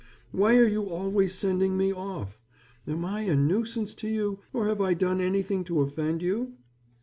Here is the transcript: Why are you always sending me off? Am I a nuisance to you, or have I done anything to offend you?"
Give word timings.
Why 0.31 0.57
are 0.57 0.65
you 0.67 0.89
always 0.89 1.35
sending 1.35 1.77
me 1.77 1.93
off? 1.93 2.41
Am 2.87 3.05
I 3.05 3.21
a 3.21 3.35
nuisance 3.35 3.93
to 3.93 4.07
you, 4.07 4.39
or 4.51 4.65
have 4.67 4.81
I 4.81 4.95
done 4.95 5.21
anything 5.21 5.63
to 5.65 5.81
offend 5.81 6.23
you?" 6.23 6.53